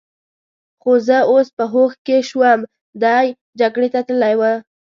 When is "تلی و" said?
4.07-4.41